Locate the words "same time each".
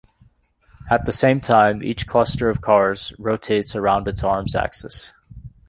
1.11-2.07